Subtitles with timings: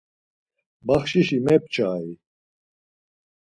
[0.87, 2.13] Baxşişi meçarei?